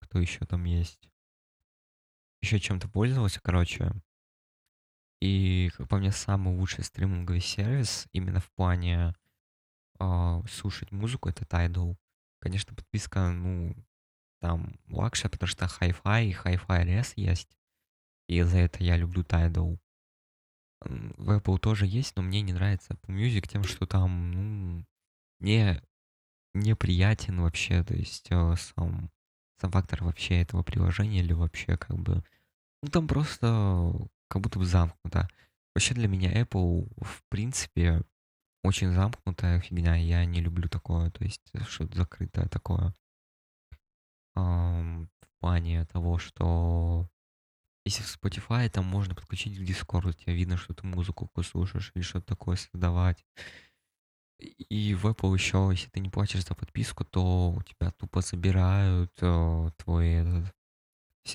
кто 0.00 0.18
еще 0.18 0.44
там 0.44 0.64
есть? 0.64 1.08
Еще 2.42 2.58
чем-то 2.58 2.88
пользовался, 2.88 3.40
короче. 3.40 3.92
И, 5.20 5.70
как 5.76 5.88
по 5.88 5.98
мне, 5.98 6.10
самый 6.12 6.56
лучший 6.56 6.84
стриминговый 6.84 7.40
сервис 7.40 8.06
именно 8.12 8.40
в 8.40 8.50
плане 8.52 9.14
э, 9.98 10.42
слушать 10.48 10.90
музыку 10.92 11.28
это 11.28 11.44
Tidal. 11.44 11.96
Конечно, 12.40 12.74
подписка, 12.74 13.30
ну, 13.30 13.74
там 14.40 14.78
лакше, 14.88 15.28
потому 15.28 15.48
что 15.48 15.66
Hi-Fi 15.66 16.24
и 16.26 16.32
Hi-Fi 16.32 16.86
RS 16.86 17.12
есть. 17.16 17.56
И 18.28 18.42
за 18.42 18.58
это 18.58 18.82
я 18.82 18.96
люблю 18.96 19.22
Tidal. 19.22 19.78
В 20.82 21.30
Apple 21.30 21.58
тоже 21.58 21.86
есть, 21.86 22.16
но 22.16 22.22
мне 22.22 22.40
не 22.40 22.52
нравится 22.52 22.94
Apple 22.94 23.14
Music 23.14 23.46
тем, 23.48 23.64
что 23.64 23.86
там, 23.86 24.30
ну, 24.32 24.86
не 25.40 25.82
неприятен 26.54 27.40
вообще, 27.40 27.84
то 27.84 27.94
есть 27.94 28.26
э, 28.30 28.54
сам, 28.56 29.10
сам 29.60 29.70
фактор 29.70 30.04
вообще 30.04 30.40
этого 30.40 30.62
приложения 30.62 31.20
или 31.20 31.32
вообще 31.32 31.76
как 31.76 31.96
бы, 31.96 32.24
ну 32.82 32.88
там 32.88 33.06
просто 33.06 33.92
как 34.28 34.42
будто 34.42 34.58
бы 34.58 34.64
замкнуто. 34.64 35.28
Вообще 35.74 35.94
для 35.94 36.08
меня 36.08 36.32
Apple 36.42 36.88
в 37.04 37.22
принципе 37.28 38.02
очень 38.62 38.92
замкнутая 38.92 39.60
фигня, 39.60 39.96
я 39.96 40.24
не 40.24 40.40
люблю 40.40 40.68
такое, 40.68 41.10
то 41.10 41.24
есть 41.24 41.42
что-то 41.68 41.96
закрытое 41.96 42.46
такое. 42.48 42.94
В 45.20 45.40
плане 45.40 45.86
того, 45.86 46.18
что 46.18 47.08
если 47.84 48.02
в 48.02 48.18
Spotify 48.22 48.68
там 48.68 48.84
можно 48.84 49.14
подключить 49.14 49.58
к 49.58 49.62
Discord, 49.62 50.12
тебе 50.14 50.34
видно, 50.34 50.56
что 50.56 50.74
ты 50.74 50.86
музыку 50.86 51.30
слушаешь 51.42 51.92
или 51.94 52.02
что-то 52.02 52.26
такое 52.26 52.56
создавать. 52.56 53.24
И 54.38 54.94
в 54.94 55.06
Apple 55.06 55.34
еще, 55.34 55.68
если 55.70 55.90
ты 55.90 56.00
не 56.00 56.08
платишь 56.08 56.44
за 56.44 56.54
подписку, 56.54 57.04
то 57.04 57.50
у 57.50 57.62
тебя 57.62 57.90
тупо 57.90 58.20
забирают 58.22 59.12
э, 59.20 59.70
твой 59.76 60.08
этот, 60.08 60.54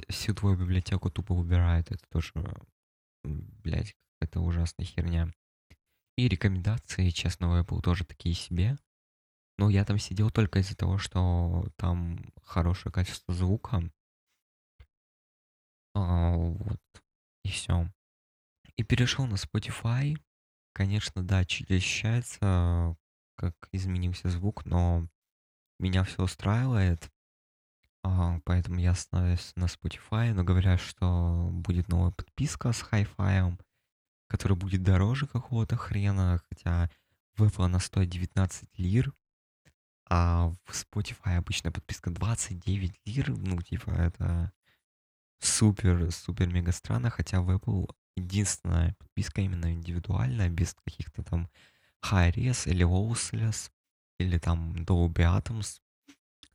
всю 0.10 0.34
твою 0.34 0.58
библиотеку 0.58 1.12
тупо 1.12 1.34
убирают. 1.34 1.92
Это 1.92 2.04
тоже, 2.10 2.32
блядь, 3.24 3.96
это 4.20 4.40
ужасная 4.40 4.86
херня. 4.86 5.32
И 6.18 6.28
рекомендации, 6.28 7.10
честно, 7.10 7.52
у 7.52 7.62
Apple 7.62 7.82
тоже 7.82 8.06
такие 8.06 8.34
себе. 8.34 8.78
Но 9.58 9.70
я 9.70 9.86
там 9.86 9.98
сидел 9.98 10.32
только 10.32 10.60
из-за 10.60 10.76
того, 10.76 10.98
что 10.98 11.66
там 11.78 12.20
хорошее 12.44 12.92
качество 12.92 13.34
звука. 13.34 13.90
А, 15.94 16.32
вот. 16.36 16.82
И 17.44 17.50
все. 17.50 17.88
И 18.76 18.84
перешел 18.84 19.26
на 19.28 19.36
Spotify. 19.36 20.18
Конечно, 20.74 21.24
да, 21.24 21.46
чуть 21.46 21.72
ощущается, 21.72 22.98
как 23.36 23.56
изменился 23.72 24.30
звук, 24.30 24.66
но 24.66 25.08
меня 25.80 26.04
все 26.04 26.24
устраивает. 26.24 27.10
А, 28.04 28.40
поэтому 28.44 28.80
я 28.80 28.92
остановился 28.92 29.54
на 29.56 29.66
Spotify, 29.66 30.34
но 30.34 30.44
говорят, 30.44 30.82
что 30.82 31.50
будет 31.52 31.88
новая 31.88 32.12
подписка 32.12 32.74
с 32.74 32.84
Hi-Fi, 32.84 33.58
которая 34.28 34.60
будет 34.60 34.84
дороже 34.84 35.28
какого-то 35.28 35.78
хрена, 35.78 36.42
хотя 36.50 36.90
в 37.36 37.44
Apple 37.44 37.66
она 37.66 37.80
стоит 37.80 38.10
19 38.10 38.70
лир, 38.78 39.14
а 40.10 40.50
в 40.66 40.72
Spotify 40.72 41.38
обычная 41.38 41.72
подписка 41.72 42.12
29 42.12 42.94
лир, 43.06 43.30
ну, 43.30 43.62
типа, 43.62 43.92
это 43.92 44.52
супер, 45.40 46.12
супер 46.12 46.48
мега 46.48 46.72
странно, 46.72 47.10
хотя 47.10 47.42
в 47.42 47.50
Apple 47.50 47.90
единственная 48.16 48.96
подписка 49.00 49.42
именно 49.42 49.74
индивидуальная, 49.74 50.50
без 50.50 50.74
каких-то 50.74 51.24
там 51.24 51.50
high-res 52.04 52.70
или 52.70 52.86
lossless, 52.86 53.72
или 54.20 54.38
там 54.38 54.74
Dolby 54.76 55.42
Atoms. 55.42 55.80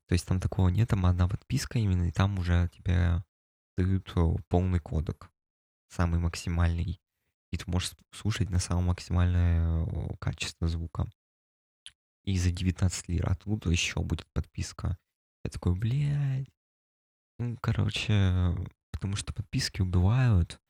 То 0.07 0.15
есть 0.15 0.27
там 0.27 0.41
такого 0.41 0.69
нет, 0.69 0.89
там 0.89 1.07
одна 1.07 1.29
подписка 1.29 1.79
именно, 1.79 2.05
и 2.05 2.13
там 2.13 2.39
уже 2.39 2.69
тебе 2.77 3.23
дают 3.77 4.11
э, 4.17 4.35
полный 4.49 4.81
кодек, 4.81 5.31
самый 5.89 6.19
максимальный. 6.19 7.01
И 7.53 7.57
ты 7.57 7.65
можешь 7.71 7.93
слушать 8.11 8.51
на 8.51 8.59
самое 8.59 8.89
максимальное 8.89 9.87
э, 9.87 10.17
качество 10.19 10.69
звука. 10.69 11.07
И 12.25 12.39
за 12.39 12.51
19 12.51 13.09
лир, 13.09 13.29
а 13.29 13.35
тут 13.35 13.67
еще 13.67 14.01
будет 14.03 14.27
подписка. 14.33 14.99
Я 15.45 15.51
такой, 15.51 15.75
блядь. 15.75 16.49
Ну, 17.39 17.57
короче, 17.61 18.55
потому 18.93 19.17
что 19.17 19.33
подписки 19.33 19.81
убивают. 19.81 20.61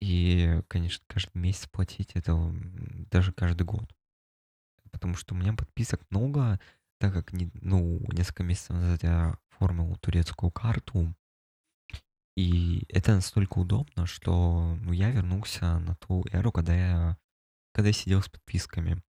И, 0.00 0.60
конечно, 0.66 1.04
каждый 1.06 1.38
месяц 1.38 1.68
платить 1.68 2.10
это 2.14 2.52
даже 3.10 3.32
каждый 3.32 3.62
год. 3.62 3.94
Потому 4.90 5.14
что 5.14 5.34
у 5.34 5.38
меня 5.38 5.52
подписок 5.54 6.00
много, 6.10 6.58
так 6.98 7.12
как, 7.12 7.32
не, 7.32 7.50
ну, 7.54 8.00
несколько 8.12 8.42
месяцев 8.42 8.70
назад 8.70 9.02
я 9.04 9.38
оформил 9.52 9.94
турецкую 9.96 10.50
карту. 10.50 11.14
И 12.36 12.84
это 12.88 13.14
настолько 13.14 13.58
удобно, 13.58 14.06
что 14.06 14.76
ну, 14.82 14.92
я 14.92 15.10
вернулся 15.10 15.78
на 15.78 15.94
ту 15.96 16.24
эру, 16.32 16.50
когда 16.50 16.74
я, 16.74 17.18
когда 17.72 17.88
я 17.88 17.92
сидел 17.92 18.22
с 18.22 18.28
подписками. 18.28 19.02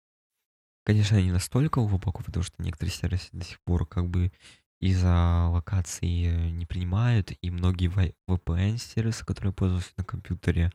Конечно, 0.85 1.21
не 1.21 1.31
настолько 1.31 1.79
глубоко, 1.79 2.23
потому 2.23 2.43
что 2.43 2.61
некоторые 2.61 2.93
сервисы 2.93 3.29
до 3.31 3.45
сих 3.45 3.61
пор 3.61 3.85
как 3.87 4.09
бы 4.09 4.33
из-за 4.81 5.47
локации 5.47 6.49
не 6.49 6.65
принимают, 6.65 7.31
и 7.41 7.49
многие 7.49 7.89
VPN-сервисы, 8.27 9.25
которые 9.25 9.53
пользуются 9.53 9.93
на 9.95 10.03
компьютере, 10.03 10.73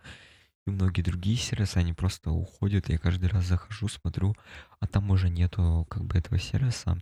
и 0.66 0.70
многие 0.70 1.02
другие 1.02 1.36
сервисы, 1.36 1.76
они 1.76 1.92
просто 1.92 2.30
уходят. 2.30 2.88
Я 2.88 2.98
каждый 2.98 3.28
раз 3.28 3.44
захожу, 3.44 3.88
смотрю, 3.88 4.34
а 4.80 4.86
там 4.86 5.10
уже 5.10 5.28
нету 5.28 5.86
как 5.90 6.04
бы 6.04 6.16
этого 6.16 6.38
сервиса. 6.38 6.98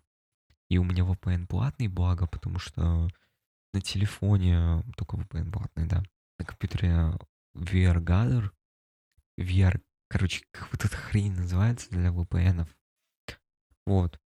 И 0.69 0.79
у 0.79 0.85
меня 0.85 1.05
VPN 1.05 1.47
платный, 1.47 1.87
благо, 1.87 2.27
потому 2.27 2.59
что 2.59 3.09
на 3.73 3.81
телефоне 3.81 4.83
только 4.97 5.17
VPN 5.17 5.53
платный, 5.53 5.87
да. 5.87 6.03
На 6.41 6.45
компьютере 6.45 7.17
VR 7.55 8.03
Gather, 8.03 8.51
VR, 9.39 9.81
короче, 10.09 10.45
как 10.51 10.73
вот 10.73 10.85
эта 10.85 10.97
хрень 10.97 11.37
называется 11.37 11.89
для 11.91 12.09
VPN. 12.09 12.67
Вот. 13.87 14.21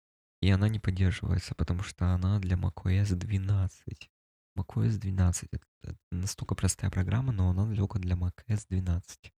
И 0.41 0.49
она 0.49 0.69
не 0.69 0.79
поддерживается, 0.79 1.55
потому 1.55 1.83
что 1.83 2.13
она 2.13 2.39
для 2.39 2.55
macOS 2.55 3.15
12. 3.15 4.09
macOS 4.57 4.97
12 4.97 5.49
это, 5.51 5.97
настолько 6.11 6.55
простая 6.55 6.91
программа, 6.91 7.33
но 7.33 7.49
она 7.49 7.75
только 7.75 7.99
для 7.99 8.15
macOS 8.15 8.65
12. 8.69 9.33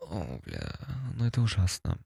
О, 0.00 0.38
бля, 0.44 0.76
ну 1.14 1.24
это 1.24 1.40
ужасно. 1.40 1.98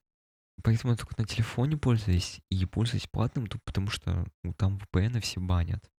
Поэтому 0.63 0.91
я 0.91 0.97
только 0.97 1.15
на 1.17 1.25
телефоне 1.25 1.77
пользуюсь 1.77 2.41
и 2.49 2.65
пользуюсь 2.65 3.07
платным, 3.07 3.47
потому 3.63 3.89
что 3.89 4.25
ну, 4.43 4.53
там 4.53 4.77
VPN 4.77 5.21
все 5.21 5.39
банят. 5.39 5.89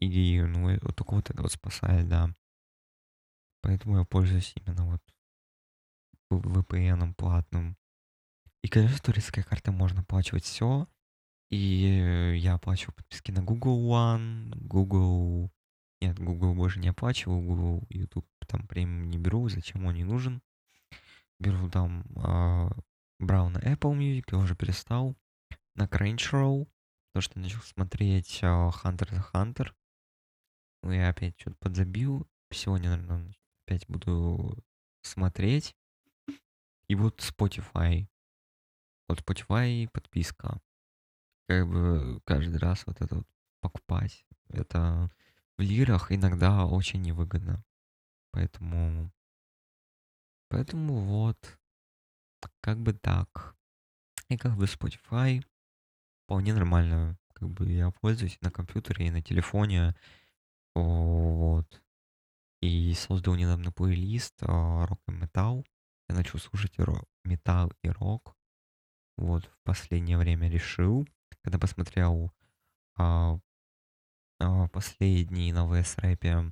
И 0.00 0.40
ну, 0.40 0.78
вот 0.80 0.96
только 0.96 1.14
вот 1.14 1.30
это 1.30 1.42
вот 1.42 1.52
спасает, 1.52 2.08
да. 2.08 2.34
Поэтому 3.62 3.98
я 3.98 4.04
пользуюсь 4.04 4.52
именно 4.56 4.86
вот 4.86 5.02
VPN 6.30 7.14
платным. 7.14 7.76
И, 8.62 8.68
конечно, 8.68 8.98
турецкая 8.98 9.44
карта 9.44 9.72
можно 9.72 10.02
оплачивать 10.02 10.44
все. 10.44 10.86
И 11.50 12.36
я 12.38 12.54
оплачиваю 12.54 12.94
подписки 12.94 13.30
на 13.30 13.42
Google 13.42 13.92
One, 13.92 14.54
Google... 14.56 15.50
Нет, 16.00 16.18
Google 16.18 16.54
больше 16.54 16.80
не 16.80 16.88
оплачиваю, 16.88 17.42
Google 17.42 17.86
YouTube 17.88 18.26
там 18.48 18.66
премиум 18.66 19.08
не 19.08 19.18
беру, 19.18 19.48
зачем 19.48 19.84
он 19.86 19.94
не 19.94 20.04
нужен. 20.04 20.42
Беру 21.38 21.70
там 21.70 22.04
э, 22.16 22.70
брал 23.20 23.50
на 23.50 23.58
Apple 23.58 23.96
Music, 23.96 24.24
я 24.32 24.38
уже 24.38 24.56
перестал. 24.56 25.16
На 25.74 25.84
Crunchyroll, 25.84 26.68
потому 27.12 27.22
что 27.22 27.38
начал 27.38 27.60
смотреть 27.60 28.40
э, 28.42 28.46
Hunter 28.46 29.14
x 29.14 29.30
Hunter. 29.32 29.72
Ну, 30.82 30.92
я 30.92 31.08
опять 31.08 31.38
что-то 31.38 31.56
подзабил. 31.60 32.26
Сегодня, 32.50 32.90
наверное, 32.90 33.34
опять 33.66 33.86
буду 33.88 34.62
смотреть. 35.02 35.76
И 36.88 36.94
вот 36.94 37.20
Spotify. 37.20 38.08
Вот 39.12 39.20
Spotify 39.20 39.90
подписка. 39.92 40.58
Как 41.46 41.68
бы 41.68 42.22
каждый 42.24 42.56
раз 42.56 42.86
вот 42.86 42.98
это 43.02 43.16
вот 43.16 43.26
покупать. 43.60 44.24
Это 44.48 45.10
в 45.58 45.60
лирах 45.60 46.10
иногда 46.10 46.64
очень 46.64 47.02
невыгодно. 47.02 47.62
Поэтому... 48.30 49.12
Поэтому 50.48 50.94
вот. 51.00 51.58
Как 52.62 52.78
бы 52.80 52.94
так. 52.94 53.54
И 54.30 54.38
как 54.38 54.56
бы 54.56 54.64
Spotify 54.64 55.44
вполне 56.24 56.54
нормально. 56.54 57.18
Как 57.34 57.50
бы 57.50 57.70
я 57.70 57.90
пользуюсь 57.90 58.38
на 58.40 58.50
компьютере, 58.50 59.08
и 59.08 59.10
на 59.10 59.20
телефоне. 59.20 59.94
Вот. 60.74 61.82
И 62.62 62.94
создал 62.94 63.34
недавно 63.34 63.72
плейлист 63.72 64.36
рок 64.40 65.02
и 65.06 65.12
металл. 65.12 65.66
Я 66.08 66.14
начал 66.14 66.38
слушать 66.38 66.78
рок, 66.78 67.06
металл 67.24 67.70
и 67.82 67.90
рок. 67.90 68.34
Вот, 69.16 69.44
в 69.44 69.62
последнее 69.64 70.16
время 70.16 70.48
решил, 70.48 71.06
когда 71.42 71.58
посмотрел 71.58 72.32
а, 72.96 73.38
а, 74.38 74.68
последний 74.68 75.52
на 75.52 75.66
VS 75.66 76.00
рэпе 76.00 76.50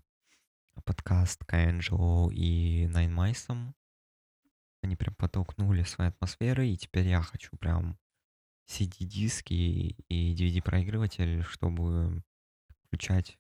подкаст 0.84 1.44
Кэнджело 1.44 2.30
и 2.30 2.86
Nine 2.86 3.10
Майсом, 3.10 3.74
они 4.82 4.96
прям 4.96 5.14
подтолкнули 5.14 5.82
своей 5.82 6.10
атмосферой, 6.10 6.72
и 6.72 6.76
теперь 6.76 7.08
я 7.08 7.22
хочу 7.22 7.56
прям 7.58 7.98
CD-диски 8.68 9.52
и 9.52 10.34
DVD-проигрыватель, 10.34 11.42
чтобы 11.42 12.22
включать 12.84 13.38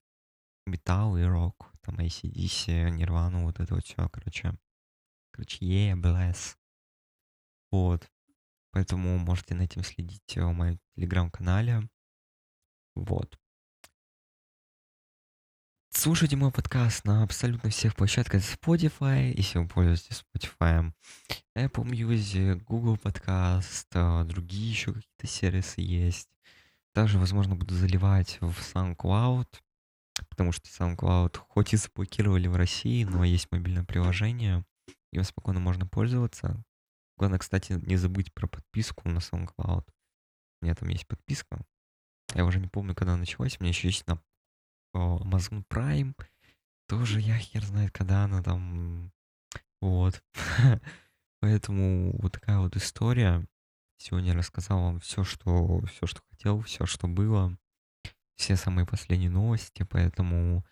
металл 0.66 1.16
и 1.16 1.22
рок, 1.22 1.72
там 1.82 1.98
ACDC, 1.98 2.90
Нирвану, 2.90 3.44
вот 3.44 3.60
это 3.60 3.74
вот 3.74 3.84
все, 3.84 4.08
короче. 4.08 4.54
Короче, 5.30 5.64
yeah, 5.64 5.94
bless. 5.94 6.56
Вот. 7.70 8.10
Поэтому 8.72 9.18
можете 9.18 9.54
на 9.54 9.62
этим 9.62 9.82
следить 9.82 10.36
в 10.36 10.52
моем 10.52 10.78
телеграм-канале. 10.94 11.88
Вот. 12.94 13.38
Слушайте 15.92 16.36
мой 16.36 16.52
подкаст 16.52 17.04
на 17.04 17.24
абсолютно 17.24 17.68
всех 17.68 17.96
площадках 17.96 18.42
Spotify, 18.42 19.34
если 19.36 19.58
вы 19.58 19.66
пользуетесь 19.66 20.22
Spotify, 20.22 20.92
Apple 21.56 21.84
Music, 21.84 22.62
Google 22.64 22.94
Podcast, 22.94 23.86
а, 23.94 24.24
другие 24.24 24.70
еще 24.70 24.94
какие-то 24.94 25.26
сервисы 25.26 25.80
есть. 25.80 26.28
Также, 26.94 27.18
возможно, 27.18 27.56
буду 27.56 27.74
заливать 27.74 28.38
в 28.40 28.56
SoundCloud, 28.72 29.46
потому 30.28 30.52
что 30.52 30.68
SoundCloud 30.68 31.36
хоть 31.48 31.74
и 31.74 31.76
заблокировали 31.76 32.46
в 32.46 32.56
России, 32.56 33.02
но 33.04 33.24
есть 33.24 33.48
мобильное 33.50 33.84
приложение, 33.84 34.64
им 35.12 35.24
спокойно 35.24 35.58
можно 35.58 35.86
пользоваться. 35.86 36.64
Главное, 37.20 37.38
кстати, 37.38 37.72
не 37.72 37.96
забыть 37.96 38.32
про 38.32 38.46
подписку 38.46 39.06
на 39.10 39.18
SoundCloud. 39.18 39.84
У 39.86 40.64
меня 40.64 40.74
там 40.74 40.88
есть 40.88 41.06
подписка. 41.06 41.60
Я 42.34 42.46
уже 42.46 42.60
не 42.60 42.66
помню, 42.66 42.94
когда 42.94 43.14
началась. 43.18 43.58
У 43.58 43.62
меня 43.62 43.68
еще 43.68 43.88
есть 43.88 44.06
на 44.06 44.22
Amazon 44.96 45.62
Prime. 45.68 46.14
Тоже 46.88 47.20
я 47.20 47.36
хер 47.36 47.62
знает, 47.62 47.92
когда 47.92 48.24
она 48.24 48.42
там... 48.42 49.12
Вот. 49.82 50.24
Поэтому 51.40 52.16
вот 52.22 52.32
такая 52.32 52.58
вот 52.60 52.74
история. 52.76 53.46
Сегодня 53.98 54.32
рассказал 54.32 54.80
вам 54.80 55.00
все, 55.00 55.22
что, 55.22 55.82
все, 55.92 56.06
что 56.06 56.22
хотел, 56.30 56.62
все, 56.62 56.86
что 56.86 57.06
было. 57.06 57.54
Все 58.36 58.56
самые 58.56 58.86
последние 58.86 59.28
новости. 59.28 59.82
Поэтому 59.82 60.64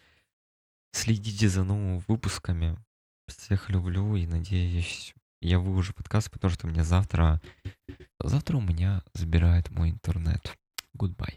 следите 0.92 1.50
за 1.50 1.64
новыми 1.64 2.02
выпусками. 2.08 2.82
Всех 3.26 3.68
люблю 3.68 4.16
и 4.16 4.26
надеюсь, 4.26 5.14
я 5.40 5.59
выложу 5.59 5.94
подкаст, 5.94 6.31
потому 6.31 6.53
что 6.53 6.66
мне 6.66 6.85
завтра... 6.85 7.40
Завтра 8.22 8.57
у 8.57 8.61
меня 8.61 9.03
забирает 9.14 9.70
мой 9.70 9.90
интернет. 9.90 10.57
Goodbye. 10.96 11.27